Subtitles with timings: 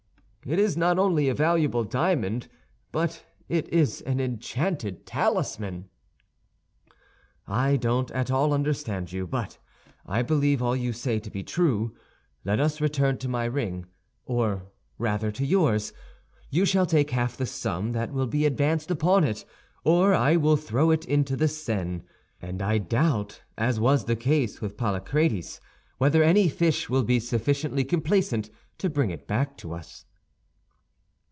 [0.43, 2.47] It is not only a valuable diamond,
[2.91, 5.87] but it is an enchanted talisman."
[7.47, 9.59] "I don't at all understand you, but
[10.03, 11.95] I believe all you say to be true.
[12.43, 13.85] Let us return to my ring,
[14.25, 14.65] or
[14.97, 15.93] rather to yours.
[16.49, 19.45] You shall take half the sum that will be advanced upon it,
[19.83, 22.01] or I will throw it into the Seine;
[22.41, 25.61] and I doubt, as was the case with Polycrates,
[25.99, 28.49] whether any fish will be sufficiently complaisant
[28.79, 30.05] to bring it back to us."